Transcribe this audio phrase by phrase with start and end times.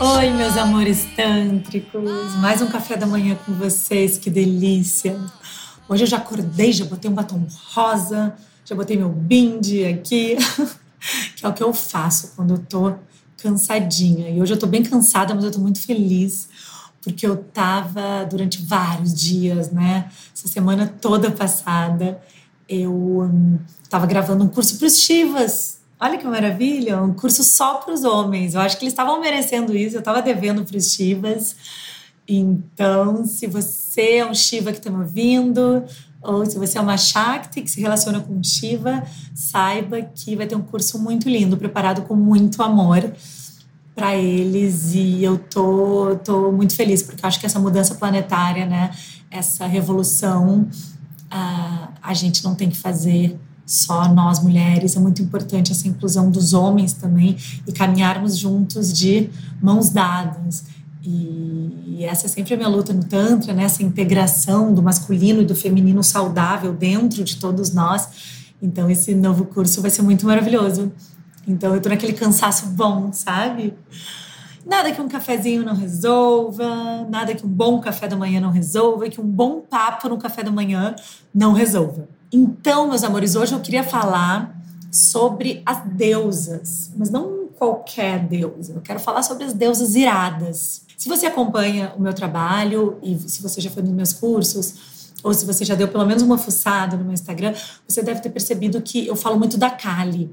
[0.00, 2.34] Oi, meus amores tântricos!
[2.36, 5.18] Mais um café da manhã com vocês, que delícia!
[5.88, 8.34] Hoje eu já acordei, já botei um batom rosa,
[8.64, 10.36] já botei meu bindi aqui,
[11.36, 12.94] que é o que eu faço quando eu tô
[13.38, 14.28] cansadinha.
[14.28, 16.48] E hoje eu tô bem cansada, mas eu tô muito feliz,
[17.02, 20.10] porque eu tava durante vários dias, né?
[20.34, 22.20] Essa semana toda passada,
[22.68, 25.78] eu hum, tava gravando um curso para os Chivas.
[26.00, 28.54] Olha que maravilha, um curso só para os homens.
[28.54, 31.56] Eu acho que eles estavam merecendo isso, eu estava devendo para os Chivas.
[32.26, 35.84] Então, se você é um Shiva que está me ouvindo,
[36.22, 39.02] ou se você é uma Shakti que se relaciona com Shiva,
[39.34, 43.12] saiba que vai ter um curso muito lindo, preparado com muito amor
[43.98, 48.92] para eles e eu tô, tô muito feliz porque acho que essa mudança planetária, né,
[49.28, 50.68] essa revolução,
[51.28, 56.30] a, a gente não tem que fazer só nós mulheres, é muito importante essa inclusão
[56.30, 60.64] dos homens também e caminharmos juntos de mãos dadas.
[61.02, 63.64] E, e essa é sempre a minha luta no Tantra, né?
[63.64, 68.08] essa integração do masculino e do feminino saudável dentro de todos nós.
[68.62, 70.92] Então, esse novo curso vai ser muito maravilhoso.
[71.48, 73.74] Então, eu tô naquele cansaço bom, sabe?
[74.66, 79.08] Nada que um cafezinho não resolva, nada que um bom café da manhã não resolva,
[79.08, 80.94] que um bom papo no café da manhã
[81.34, 82.06] não resolva.
[82.30, 84.54] Então, meus amores, hoje eu queria falar
[84.92, 88.74] sobre as deusas, mas não qualquer deusa.
[88.74, 90.82] Eu quero falar sobre as deusas iradas.
[90.98, 94.74] Se você acompanha o meu trabalho e se você já foi nos meus cursos,
[95.22, 97.54] ou se você já deu pelo menos uma fuçada no meu Instagram,
[97.86, 100.30] você deve ter percebido que eu falo muito da Kali,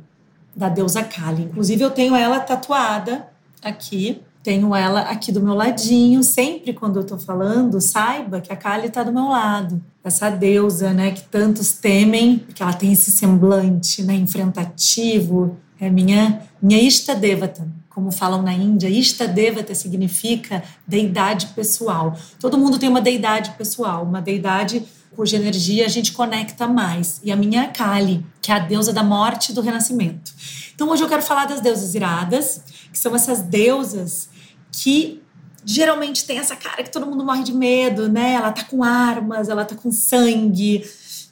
[0.56, 1.44] da deusa Kali.
[1.44, 3.28] Inclusive, eu tenho ela tatuada
[3.61, 6.23] aqui, tenho ela aqui do meu ladinho.
[6.23, 9.81] Sempre quando eu tô falando, saiba que a Kali tá do meu lado.
[10.03, 15.57] Essa deusa, né, que tantos temem, porque ela tem esse semblante, né, enfrentativo.
[15.79, 22.18] É minha, minha Ishta Devata como falam na Índia, Ishtadevata significa deidade pessoal.
[22.38, 24.84] Todo mundo tem uma deidade pessoal, uma deidade
[25.16, 27.20] cuja energia a gente conecta mais.
[27.24, 30.34] E a minha é Kali, que é a deusa da morte e do renascimento.
[30.74, 32.62] Então hoje eu quero falar das deusas iradas,
[32.92, 34.30] que são essas deusas
[34.72, 35.22] que
[35.64, 38.34] geralmente tem essa cara que todo mundo morre de medo, né?
[38.34, 40.86] Ela tá com armas, ela tá com sangue,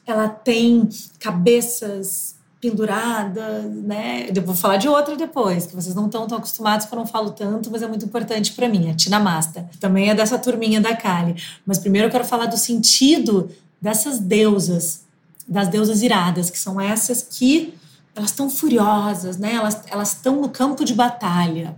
[0.06, 0.90] ela tem
[1.20, 4.30] cabeças pendurada, né?
[4.34, 7.06] Eu vou falar de outra depois, que vocês não estão tão acostumados que eu não
[7.06, 9.70] falo tanto, mas é muito importante para mim, a Tina Masta.
[9.82, 11.36] Também é dessa turminha da Kali.
[11.66, 13.52] Mas primeiro eu quero falar do sentido
[13.84, 15.04] dessas deusas,
[15.46, 17.74] das deusas iradas, que são essas que
[18.16, 19.56] elas estão furiosas, né?
[19.56, 21.76] Elas elas estão no campo de batalha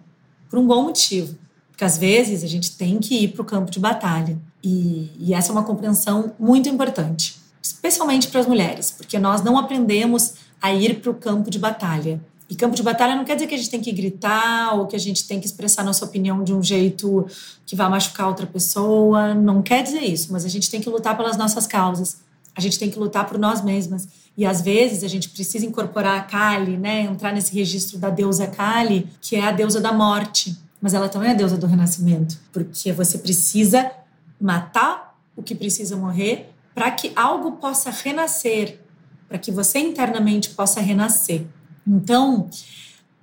[0.48, 1.36] por um bom motivo.
[1.72, 4.38] Porque às vezes a gente tem que ir para o campo de batalha.
[4.64, 9.58] E, e essa é uma compreensão muito importante, especialmente para as mulheres, porque nós não
[9.58, 12.22] aprendemos a ir para o campo de batalha.
[12.50, 14.96] E campo de batalha não quer dizer que a gente tem que gritar ou que
[14.96, 17.26] a gente tem que expressar nossa opinião de um jeito
[17.66, 19.34] que vai machucar outra pessoa.
[19.34, 22.18] Não quer dizer isso, mas a gente tem que lutar pelas nossas causas.
[22.56, 24.08] A gente tem que lutar por nós mesmas.
[24.38, 27.02] E às vezes a gente precisa incorporar a Kali, né?
[27.02, 30.56] Entrar nesse registro da deusa Kali, que é a deusa da morte.
[30.80, 32.38] Mas ela também é a deusa do renascimento.
[32.54, 33.92] Porque você precisa
[34.40, 38.80] matar o que precisa morrer para que algo possa renascer
[39.28, 41.46] para que você internamente possa renascer.
[41.88, 42.50] Então,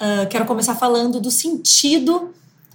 [0.00, 2.32] uh, quero começar falando do sentido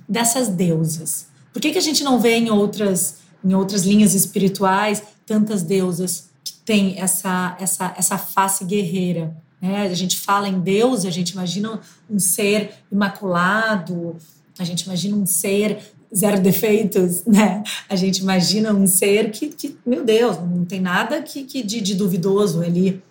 [0.07, 1.27] dessas deusas.
[1.53, 6.29] Por que, que a gente não vê em outras, em outras linhas espirituais tantas deusas
[6.43, 9.35] que têm essa, essa, essa face guerreira?
[9.61, 9.87] Né?
[9.87, 14.15] A gente fala em Deus, a gente imagina um ser imaculado,
[14.59, 15.79] a gente imagina um ser
[16.15, 17.63] zero defeitos, né?
[17.89, 21.81] A gente imagina um ser que, que meu Deus, não tem nada que, que de,
[21.81, 23.01] de duvidoso ali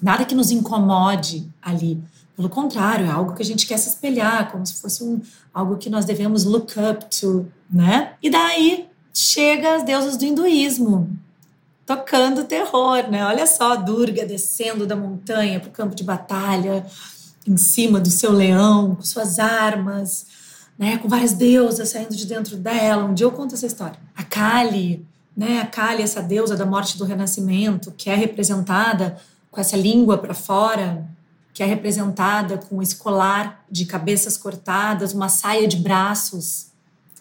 [0.00, 2.02] nada que nos incomode ali.
[2.36, 5.22] Pelo contrário, é algo que a gente quer se espelhar, como se fosse um,
[5.54, 8.12] algo que nós devemos look up to, né?
[8.22, 11.08] E daí chega as deusas do hinduísmo,
[11.86, 13.24] tocando terror, né?
[13.24, 16.84] Olha só, Durga descendo da montanha para o campo de batalha,
[17.46, 20.26] em cima do seu leão, com suas armas,
[20.78, 20.98] né?
[20.98, 23.04] Com várias deusas saindo de dentro dela.
[23.04, 23.98] Um dia eu conto essa história.
[24.14, 25.60] A Kali, né?
[25.60, 29.16] A Kali, essa deusa da morte e do renascimento, que é representada
[29.50, 31.15] com essa língua para fora,
[31.56, 36.66] que é representada com um escolar de cabeças cortadas, uma saia de braços.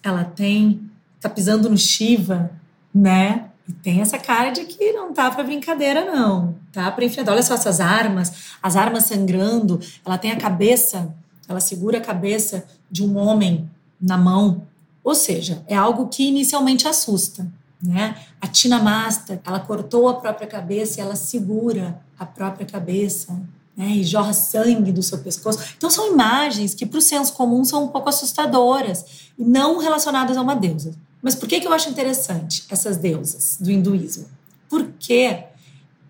[0.04, 0.92] Ela tem,
[1.22, 2.52] tá pisando no Shiva,
[2.94, 3.46] né?
[3.66, 6.54] E tem essa cara de que não tá para brincadeira, não.
[6.74, 7.32] Tá para enfrentar.
[7.32, 9.80] Olha só essas armas, as armas sangrando.
[10.06, 11.16] Ela tem a cabeça,
[11.48, 13.72] ela segura a cabeça de um homem
[14.02, 14.68] na mão,
[15.02, 17.48] Ou seja, é algo que inicialmente assusta.
[17.82, 18.18] Né?
[18.42, 23.42] A Tina Masta, ela cortou a própria cabeça e ela segura a própria cabeça
[23.76, 23.88] né?
[23.88, 25.60] e jorra sangue do seu pescoço.
[25.78, 29.06] Então são imagens que para o senso comum são um pouco assustadoras
[29.38, 30.94] e não relacionadas a uma deusa.
[31.22, 34.28] Mas por que, que eu acho interessante essas deusas do hinduísmo?
[34.70, 35.44] Porque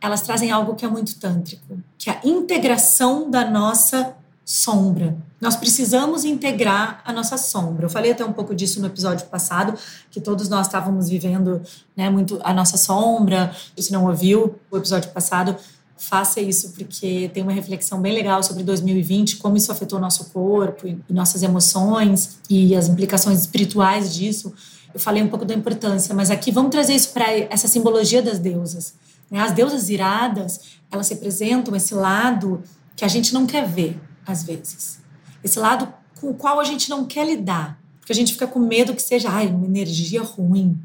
[0.01, 4.15] elas trazem algo que é muito tântrico, que é a integração da nossa
[4.45, 5.18] sombra.
[5.41, 7.85] Nós precisamos integrar a nossa sombra.
[7.85, 9.77] Eu falei até um pouco disso no episódio passado,
[10.11, 11.61] que todos nós estávamos vivendo
[11.97, 13.56] né, muito a nossa sombra.
[13.77, 15.56] Se não ouviu o episódio passado,
[15.97, 20.88] faça isso, porque tem uma reflexão bem legal sobre 2020, como isso afetou nosso corpo
[20.88, 24.53] e nossas emoções e as implicações espirituais disso.
[24.94, 28.39] Eu falei um pouco da importância, mas aqui vamos trazer isso para essa simbologia das
[28.39, 28.94] deusas.
[29.30, 29.39] Né?
[29.39, 30.59] As deusas iradas,
[30.92, 32.62] elas representam esse lado
[32.95, 35.00] que a gente não quer ver às vezes.
[35.44, 35.88] Esse lado
[36.19, 39.01] com o qual a gente não quer lidar, porque a gente fica com medo que
[39.01, 40.80] seja ai, uma energia ruim,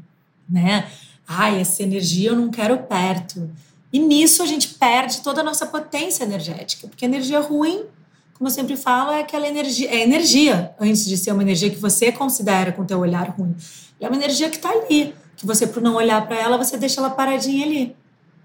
[0.49, 0.87] né?
[1.27, 3.49] Ai, essa energia eu não quero perto.
[3.91, 7.85] E nisso a gente perde toda a nossa potência energética, porque energia ruim,
[8.33, 11.77] como eu sempre falo, é aquela energia, é energia antes de ser uma energia que
[11.77, 13.55] você considera com teu olhar ruim.
[13.99, 16.99] É uma energia que está ali, que você por não olhar para ela, você deixa
[17.01, 17.95] ela paradinha ali.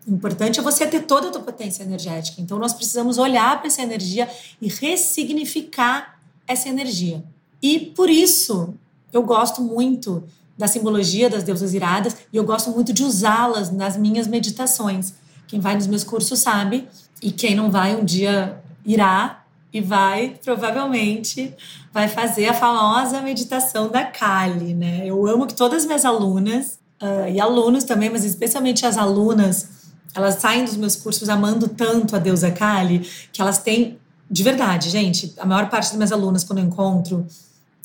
[0.06, 2.40] O importante é você ter toda a tua potência energética.
[2.40, 4.28] Então nós precisamos olhar para essa energia
[4.60, 7.24] e ressignificar essa energia.
[7.60, 8.74] E por isso
[9.12, 10.22] eu gosto muito
[10.56, 15.14] da simbologia das deusas iradas e eu gosto muito de usá-las nas minhas meditações.
[15.46, 16.88] Quem vai nos meus cursos sabe,
[17.22, 21.54] e quem não vai um dia irá e vai provavelmente
[21.92, 25.02] vai fazer a famosa meditação da Kali, né?
[25.04, 29.76] Eu amo que todas as minhas alunas uh, e alunos também, mas especialmente as alunas
[30.14, 33.98] elas saem dos meus cursos amando tanto a deusa Kali que elas têm,
[34.30, 37.26] de verdade, gente, a maior parte das minhas alunas, quando eu encontro,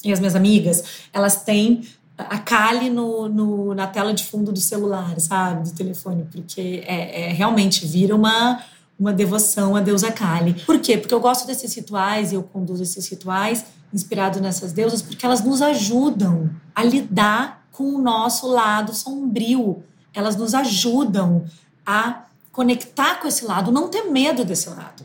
[0.03, 0.83] e as minhas amigas,
[1.13, 1.87] elas têm
[2.29, 5.69] a no, no, na tela de fundo do celular, sabe?
[5.69, 8.61] Do telefone, porque é, é, realmente vira uma,
[8.99, 10.53] uma devoção à deusa Kali.
[10.65, 10.97] Por quê?
[10.97, 15.43] Porque eu gosto desses rituais e eu conduzo esses rituais inspirado nessas deusas porque elas
[15.43, 19.83] nos ajudam a lidar com o nosso lado sombrio.
[20.13, 21.45] Elas nos ajudam
[21.85, 25.03] a conectar com esse lado, não ter medo desse lado.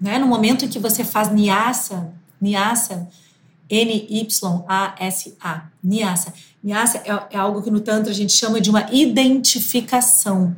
[0.00, 0.18] Né?
[0.18, 3.08] No momento em que você faz niasa, niasa,
[3.70, 6.32] N-Y-A-S-A, niasa.
[6.62, 10.56] Niasa é, é algo que no Tantra a gente chama de uma identificação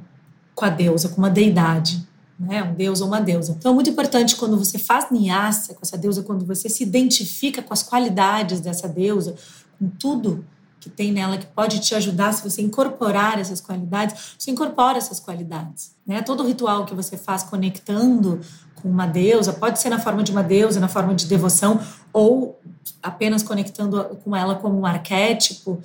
[0.55, 2.07] com a deusa, com uma deidade.
[2.39, 2.63] Né?
[2.63, 3.55] Um deus ou uma deusa.
[3.59, 7.61] Então é muito importante quando você faz niasa com essa deusa, quando você se identifica
[7.61, 9.35] com as qualidades dessa deusa,
[9.79, 10.45] com tudo
[10.81, 15.21] que tem nela que pode te ajudar se você incorporar essas qualidades, você incorpora essas
[15.21, 15.95] qualidades.
[16.07, 16.23] Né?
[16.23, 18.41] Todo ritual que você faz conectando
[18.77, 21.79] com uma deusa, pode ser na forma de uma deusa, na forma de devoção,
[22.13, 22.59] ou
[23.03, 25.81] apenas conectando com ela como um arquétipo,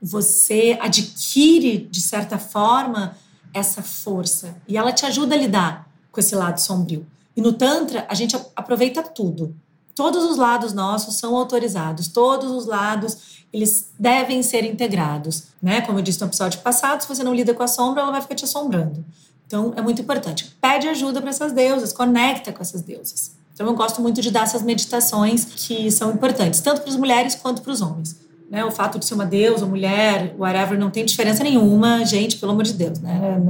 [0.00, 3.16] você adquire, de certa forma,
[3.54, 4.56] essa força.
[4.66, 7.06] E ela te ajuda a lidar com esse lado sombrio.
[7.36, 9.54] E no Tantra, a gente aproveita tudo.
[9.94, 15.82] Todos os lados nossos são autorizados, todos os lados eles devem ser integrados, né?
[15.82, 18.22] Como eu disse no episódio passado, se você não lida com a sombra, ela vai
[18.22, 19.04] ficar te assombrando.
[19.46, 20.56] Então é muito importante.
[20.60, 23.36] Pede ajuda para essas deusas, conecta com essas deusas.
[23.52, 27.34] Então eu gosto muito de dar essas meditações que são importantes, tanto para as mulheres
[27.34, 28.20] quanto para os homens.
[28.50, 32.52] Né, o fato de ser uma deusa, mulher, whatever, não tem diferença nenhuma, gente, pelo
[32.52, 33.40] amor de Deus, né?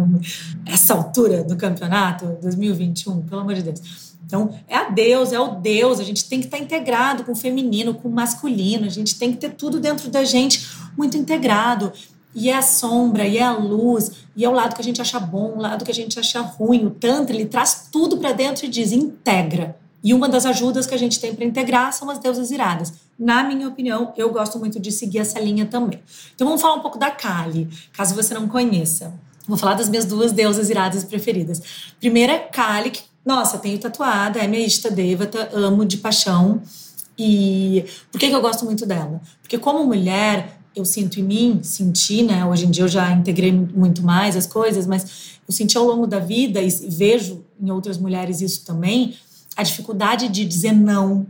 [0.64, 5.56] Essa altura do campeonato, 2021, pelo amor de Deus então, é a Deus, é o
[5.56, 9.18] Deus, a gente tem que estar integrado com o feminino, com o masculino, a gente
[9.18, 11.92] tem que ter tudo dentro da gente muito integrado.
[12.34, 15.02] E é a sombra, e é a luz, e é o lado que a gente
[15.02, 16.86] acha bom, o lado que a gente acha ruim.
[16.86, 19.76] O Tantra, ele traz tudo para dentro e diz: integra.
[20.02, 22.92] E uma das ajudas que a gente tem para integrar são as deusas iradas.
[23.18, 26.00] Na minha opinião, eu gosto muito de seguir essa linha também.
[26.34, 29.14] Então vamos falar um pouco da Kali, caso você não conheça.
[29.46, 31.62] Vou falar das minhas duas deusas iradas preferidas.
[32.00, 36.60] Primeira Kali, que nossa, tenho tatuada, é minha Ishta Devata, amo de paixão.
[37.16, 39.20] E por que, que eu gosto muito dela?
[39.40, 42.44] Porque como mulher, eu sinto em mim, senti, né?
[42.44, 46.06] Hoje em dia eu já integrei muito mais as coisas, mas eu senti ao longo
[46.06, 49.14] da vida e vejo em outras mulheres isso também,
[49.56, 51.26] a dificuldade de dizer não,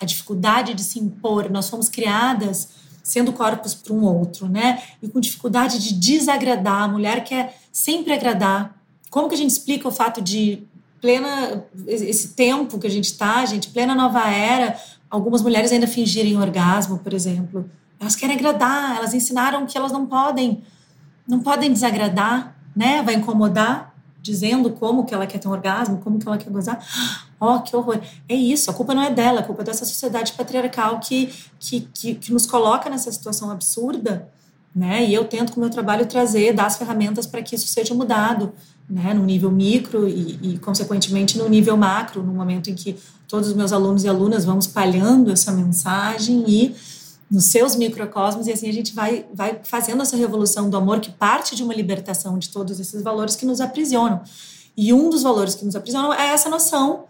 [0.00, 1.50] a dificuldade de se impor.
[1.50, 2.68] Nós fomos criadas
[3.02, 4.82] sendo corpos para um outro, né?
[5.02, 6.82] E com dificuldade de desagradar.
[6.82, 8.76] A mulher quer sempre agradar.
[9.10, 10.62] Como que a gente explica o fato de
[11.00, 14.76] plena esse tempo que a gente está, gente, plena nova era,
[15.08, 17.70] algumas mulheres ainda fingirem orgasmo, por exemplo.
[18.00, 20.62] Elas querem agradar, elas ensinaram que elas não podem,
[21.26, 23.02] não podem desagradar, né?
[23.02, 23.94] Vai incomodar.
[24.26, 26.84] Dizendo como que ela quer ter um orgasmo, como que ela quer gozar.
[27.40, 28.00] Oh, que horror.
[28.28, 31.88] É isso, a culpa não é dela, a culpa é dessa sociedade patriarcal que, que,
[31.94, 34.28] que, que nos coloca nessa situação absurda,
[34.74, 35.04] né?
[35.04, 37.94] E eu tento com o meu trabalho trazer, dar as ferramentas para que isso seja
[37.94, 38.52] mudado,
[38.90, 39.14] né?
[39.14, 42.96] No nível micro e, e, consequentemente, no nível macro, no momento em que
[43.28, 46.74] todos os meus alunos e alunas vão espalhando essa mensagem e
[47.30, 51.10] nos seus microcosmos e assim a gente vai, vai fazendo essa revolução do amor que
[51.10, 54.22] parte de uma libertação de todos esses valores que nos aprisionam.
[54.76, 57.04] E um dos valores que nos aprisionam é essa noção,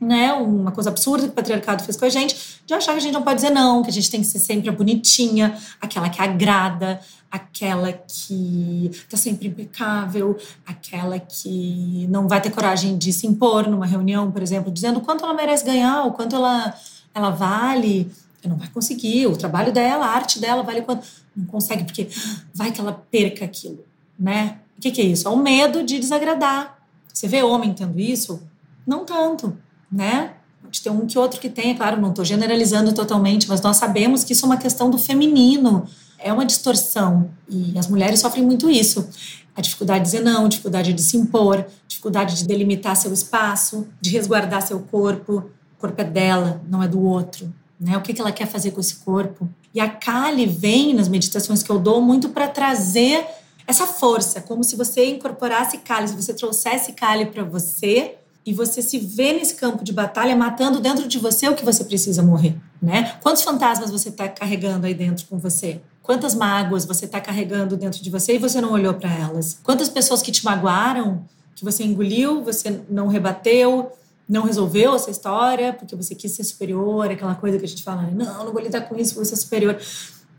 [0.00, 3.00] né, uma coisa absurda que o patriarcado fez com a gente, de achar que a
[3.00, 6.08] gente não pode dizer não, que a gente tem que ser sempre a bonitinha, aquela
[6.08, 13.26] que agrada, aquela que tá sempre impecável, aquela que não vai ter coragem de se
[13.26, 16.74] impor numa reunião, por exemplo, dizendo quanto ela merece ganhar, o quanto ela,
[17.12, 18.10] ela vale,
[18.46, 19.26] não vai conseguir.
[19.26, 21.06] O trabalho dela, a arte dela vale quanto?
[21.34, 22.08] Não consegue, porque
[22.54, 23.84] vai que ela perca aquilo,
[24.18, 24.58] né?
[24.76, 25.26] O que, que é isso?
[25.26, 26.78] É o medo de desagradar.
[27.12, 28.40] Você vê homem tendo isso?
[28.86, 29.56] Não tanto,
[29.90, 30.34] né?
[30.62, 34.22] Pode ter um que outro que tem, claro, não estou generalizando totalmente, mas nós sabemos
[34.22, 35.86] que isso é uma questão do feminino,
[36.18, 39.08] é uma distorção e as mulheres sofrem muito isso.
[39.56, 44.10] A dificuldade de dizer não, dificuldade de se impor, dificuldade de delimitar seu espaço, de
[44.10, 45.50] resguardar seu corpo.
[45.76, 47.96] O corpo é dela, não é do outro né?
[47.96, 49.48] O que, que ela quer fazer com esse corpo?
[49.74, 53.24] E a Kali vem nas meditações que eu dou muito para trazer
[53.66, 58.80] essa força, como se você incorporasse Kali, se você trouxesse Kali para você e você
[58.80, 62.56] se vê nesse campo de batalha matando dentro de você o que você precisa morrer,
[62.80, 63.18] né?
[63.22, 65.82] Quantos fantasmas você está carregando aí dentro com você?
[66.02, 69.58] Quantas mágoas você está carregando dentro de você e você não olhou para elas?
[69.62, 73.92] Quantas pessoas que te magoaram, que você engoliu, você não rebateu,
[74.28, 78.02] não resolveu essa história porque você quis ser superior, aquela coisa que a gente fala,
[78.02, 79.78] não, não vou lidar com isso, vou ser superior.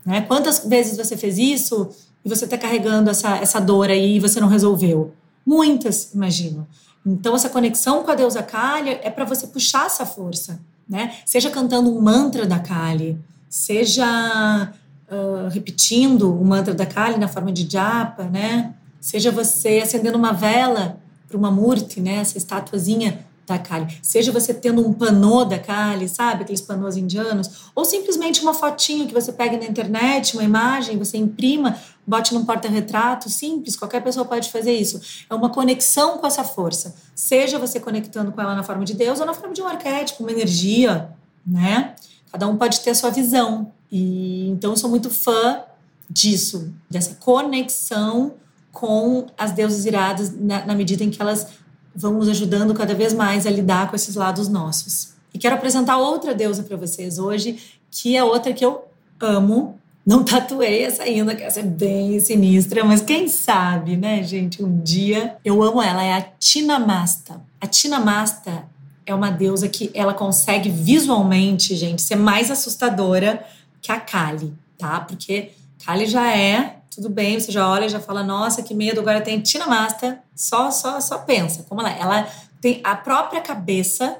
[0.06, 0.22] Né?
[0.22, 1.90] Quantas vezes você fez isso
[2.24, 5.12] e você está carregando essa, essa dor aí e você não resolveu?
[5.44, 6.66] Muitas, imagino.
[7.04, 11.14] Então, essa conexão com a deusa Kali é para você puxar essa força, né?
[11.24, 13.18] Seja cantando um mantra da Kali,
[13.48, 14.70] seja
[15.10, 18.74] uh, repetindo o mantra da Kali na forma de japa, né?
[19.00, 22.16] Seja você acendendo uma vela para uma murti, né?
[22.16, 23.98] Essa estatuazinha da Kali.
[24.02, 26.42] Seja você tendo um panô da Kali, sabe?
[26.42, 27.70] Aqueles panôs indianos.
[27.74, 32.44] Ou simplesmente uma fotinho que você pega na internet, uma imagem, você imprima, bote num
[32.44, 35.00] porta-retrato, simples, qualquer pessoa pode fazer isso.
[35.28, 36.94] É uma conexão com essa força.
[37.14, 40.22] Seja você conectando com ela na forma de Deus ou na forma de um arquétipo,
[40.22, 41.10] uma energia,
[41.46, 41.94] né?
[42.30, 43.72] Cada um pode ter a sua visão.
[43.90, 45.62] E então eu sou muito fã
[46.08, 48.34] disso, dessa conexão
[48.72, 51.48] com as deusas iradas na, na medida em que elas
[51.94, 55.14] vão nos ajudando cada vez mais a lidar com esses lados nossos.
[55.32, 57.58] E quero apresentar outra deusa para vocês hoje,
[57.90, 58.84] que é outra que eu
[59.20, 59.78] amo.
[60.04, 64.62] Não tatuei essa ainda, que essa é bem sinistra, mas quem sabe, né, gente?
[64.62, 67.40] Um dia eu amo ela, é a Tinamasta.
[67.60, 68.64] A Tinamasta
[69.04, 73.44] é uma deusa que ela consegue visualmente, gente, ser mais assustadora
[73.82, 75.00] que a Kali, tá?
[75.00, 75.50] Porque
[75.84, 79.40] Kali já é tudo bem, você já olha, já fala, nossa, que medo, agora tem
[79.40, 81.98] Tina Master, só, só, só pensa, como ela é.
[81.98, 82.28] Ela
[82.60, 84.18] tem a própria cabeça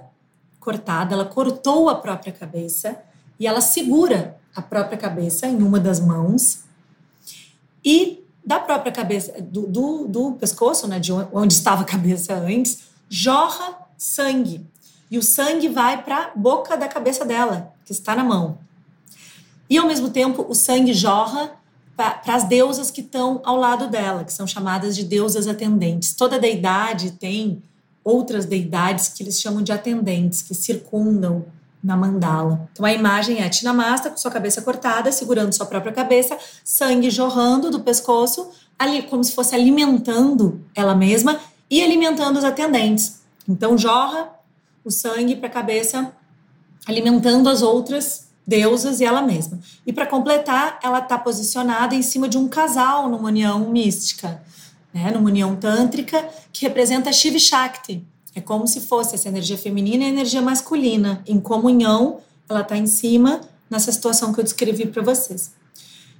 [0.58, 2.98] cortada, ela cortou a própria cabeça
[3.38, 6.60] e ela segura a própria cabeça em uma das mãos
[7.84, 12.84] e da própria cabeça, do, do, do pescoço, né, de onde estava a cabeça antes,
[13.10, 14.66] jorra sangue.
[15.10, 18.56] E o sangue vai para a boca da cabeça dela, que está na mão.
[19.68, 21.59] E ao mesmo tempo, o sangue jorra
[22.22, 26.14] para as deusas que estão ao lado dela, que são chamadas de deusas atendentes.
[26.14, 27.62] Toda deidade tem
[28.02, 31.44] outras deidades que eles chamam de atendentes, que circundam
[31.84, 32.70] na mandala.
[32.72, 37.10] Então a imagem é a Tinamasta com sua cabeça cortada, segurando sua própria cabeça, sangue
[37.10, 41.38] jorrando do pescoço, ali como se fosse alimentando ela mesma
[41.68, 43.20] e alimentando os atendentes.
[43.46, 44.30] Então jorra
[44.82, 46.12] o sangue para a cabeça,
[46.86, 49.60] alimentando as outras deusas e ela mesma.
[49.86, 54.42] E para completar, ela está posicionada em cima de um casal numa união mística,
[54.92, 58.04] né, numa união tântrica que representa Shiva Shakti.
[58.34, 62.18] É como se fosse essa energia feminina e energia masculina em comunhão.
[62.48, 63.40] Ela está em cima
[63.70, 65.52] nessa situação que eu descrevi para vocês.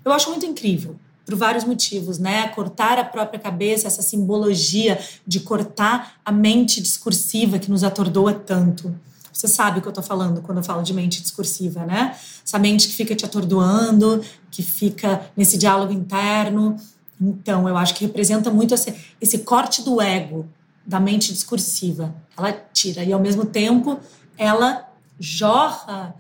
[0.05, 0.95] Eu acho muito incrível
[1.27, 2.49] por vários motivos, né?
[2.49, 8.95] Cortar a própria cabeça, essa simbologia de cortar a mente discursiva que nos atordoa tanto.
[9.41, 12.15] Você sabe o que eu estou falando quando eu falo de mente discursiva, né?
[12.45, 16.77] Essa mente que fica te atordoando, que fica nesse diálogo interno.
[17.19, 20.47] Então, eu acho que representa muito esse, esse corte do ego,
[20.85, 22.15] da mente discursiva.
[22.37, 23.99] Ela tira e, ao mesmo tempo,
[24.37, 24.87] ela
[25.19, 26.15] jorra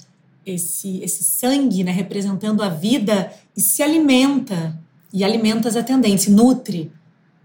[0.46, 4.80] esse, esse sangue, né, representando a vida, e se alimenta.
[5.12, 6.90] E alimenta as atendentes, nutre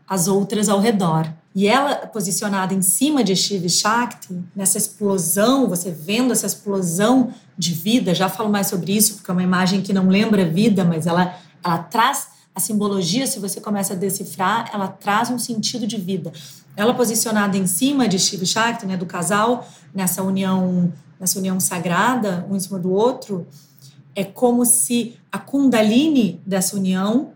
[0.08, 1.30] as outras ao redor.
[1.56, 7.74] E ela posicionada em cima de Shiva Shakti, nessa explosão, você vendo essa explosão de
[7.74, 11.08] vida, já falo mais sobre isso, porque é uma imagem que não lembra vida, mas
[11.08, 11.34] ela,
[11.64, 16.34] ela traz a simbologia, se você começa a decifrar, ela traz um sentido de vida.
[16.76, 22.46] Ela posicionada em cima de Shiva Shakti, né, do casal, nessa união, nessa união sagrada,
[22.50, 23.48] um em cima do outro,
[24.14, 27.32] é como se a Kundalini dessa união,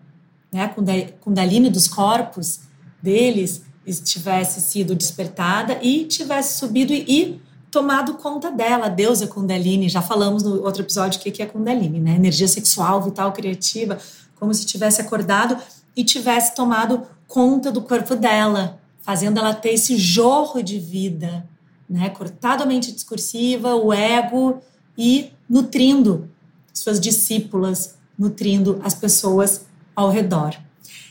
[0.52, 2.62] né, a Kundalini dos corpos
[3.02, 7.42] deles, tivesse sido despertada e tivesse subido e,
[7.72, 9.90] tomado conta dela, a deusa Kundalini.
[9.90, 12.16] Já falamos no outro episódio o que é Kundalini, né?
[12.16, 13.98] Energia sexual, vital, criativa,
[14.36, 15.58] como se tivesse acordado
[15.96, 21.48] e tivesse tomado conta do corpo dela, fazendo ela ter esse jorro de vida,
[21.90, 22.10] né?
[22.10, 24.62] Cortado a mente discursiva, o ego
[24.98, 26.30] e nutrindo
[26.74, 29.66] suas discípulas, nutrindo as pessoas
[29.96, 30.56] ao redor.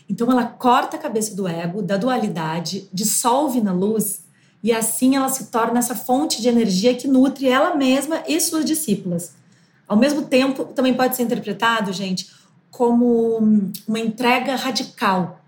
[0.09, 4.25] Então ela corta a cabeça do ego, da dualidade, dissolve na luz
[4.63, 8.65] e assim ela se torna essa fonte de energia que nutre ela mesma e suas
[8.65, 9.33] discípulas.
[9.87, 12.31] Ao mesmo tempo, também pode ser interpretado, gente,
[12.71, 15.41] como uma entrega radical.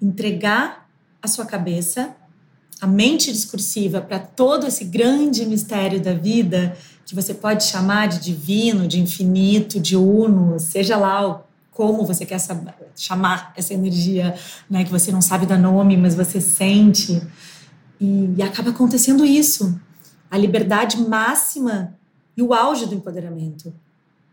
[0.00, 0.88] Entregar
[1.22, 2.14] a sua cabeça,
[2.80, 8.20] a mente discursiva para todo esse grande mistério da vida, que você pode chamar de
[8.20, 11.42] divino, de infinito, de uno, seja lá
[11.74, 12.38] como você quer
[12.96, 14.34] chamar essa energia,
[14.70, 17.20] né, que você não sabe dar nome, mas você sente.
[18.00, 19.78] E, e acaba acontecendo isso.
[20.30, 21.94] A liberdade máxima
[22.36, 23.74] e o auge do empoderamento.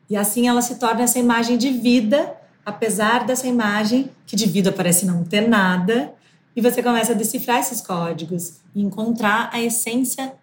[0.07, 2.31] E assim ela se torna essa imagem de vida,
[2.63, 6.13] apesar dessa imagem que de vida parece não ter nada,
[6.55, 10.33] e você começa a decifrar esses códigos e encontrar a essência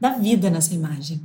[0.00, 1.20] da vida nessa imagem.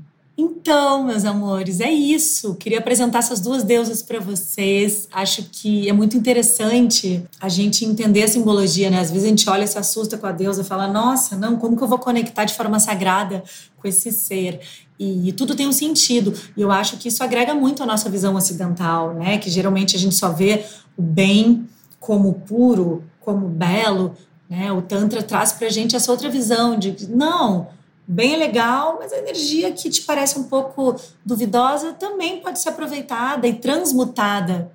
[0.64, 2.56] Então, meus amores, é isso.
[2.56, 5.10] Queria apresentar essas duas deusas para vocês.
[5.12, 9.02] Acho que é muito interessante a gente entender a simbologia, né?
[9.02, 11.76] Às vezes a gente olha e se assusta com a deusa fala: "Nossa, não, como
[11.76, 13.44] que eu vou conectar de forma sagrada
[13.76, 14.62] com esse ser?"
[14.98, 16.34] E, e tudo tem um sentido.
[16.56, 19.38] E eu acho que isso agrega muito à nossa visão ocidental, né?
[19.40, 20.64] Que geralmente a gente só vê
[20.96, 21.68] o bem
[22.00, 24.16] como puro, como belo,
[24.50, 24.72] né?
[24.72, 27.68] O tantra traz pra gente essa outra visão de não,
[28.08, 33.48] bem legal, mas a energia que te parece um pouco duvidosa também pode ser aproveitada
[33.48, 34.72] e transmutada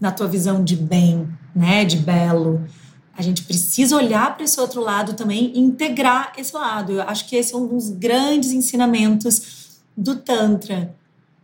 [0.00, 2.66] na tua visão de bem, né, de belo.
[3.16, 6.92] A gente precisa olhar para esse outro lado também e integrar esse lado.
[6.92, 10.94] Eu acho que esse é um dos grandes ensinamentos do Tantra.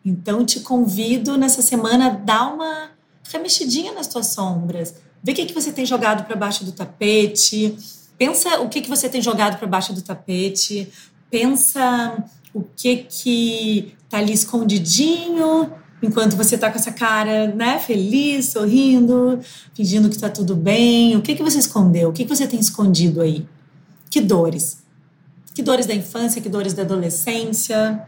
[0.05, 2.91] Então, te convido nessa semana a dar uma
[3.31, 4.95] remexidinha nas tuas sombras.
[5.23, 7.77] Vê o que, que você tem jogado para baixo do tapete.
[8.17, 10.91] Pensa o que, que você tem jogado para baixo do tapete
[11.31, 15.71] pensa o que que tá ali escondidinho
[16.03, 19.41] enquanto você tá com essa cara, né, feliz, sorrindo,
[19.75, 21.17] fingindo que tá tudo bem.
[21.17, 22.11] O que que você escondeu?
[22.11, 23.47] O que que você tem escondido aí?
[24.11, 24.83] Que dores?
[25.55, 28.07] Que dores da infância, que dores da adolescência?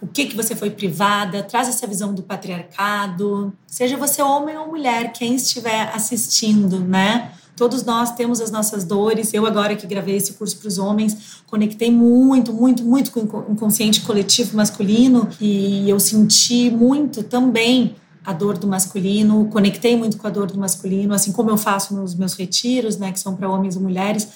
[0.00, 1.42] O que que você foi privada?
[1.42, 3.52] Traz essa visão do patriarcado.
[3.66, 7.32] Seja você homem ou mulher, quem estiver assistindo, né?
[7.56, 9.32] Todos nós temos as nossas dores.
[9.32, 13.52] Eu, agora que gravei esse curso para os homens, conectei muito, muito, muito com o
[13.52, 20.26] inconsciente coletivo masculino e eu senti muito também a dor do masculino, conectei muito com
[20.26, 23.48] a dor do masculino, assim como eu faço nos meus retiros, né, que são para
[23.48, 24.26] homens e mulheres.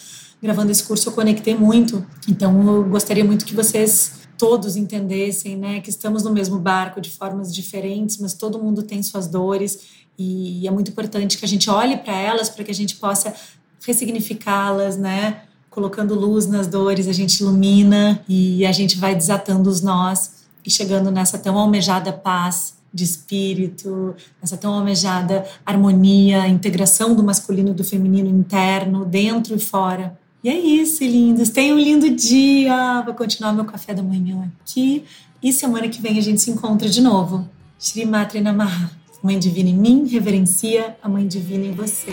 [0.41, 2.07] Gravando esse curso, eu conectei muito.
[2.29, 7.11] Então, eu gostaria muito que vocês todos entendessem, né, que estamos no mesmo barco de
[7.11, 9.81] formas diferentes, mas todo mundo tem suas dores
[10.19, 13.33] e é muito importante que a gente olhe para elas para que a gente possa
[13.87, 15.43] ressignificá-las, né?
[15.71, 20.71] Colocando luz nas dores, a gente ilumina e a gente vai desatando os nós e
[20.71, 27.75] chegando nessa tão almejada paz de espírito, nessa tão almejada harmonia, integração do masculino e
[27.75, 30.19] do feminino interno, dentro e fora.
[30.43, 31.51] E é isso, lindos.
[31.51, 33.03] Tenham um lindo dia.
[33.03, 35.05] Vou continuar meu café da manhã aqui.
[35.43, 37.49] E semana que vem a gente se encontra de novo.
[37.79, 38.98] Shri Matre Namaha.
[39.23, 42.13] Mãe Divina em mim reverencia a Mãe Divina em você.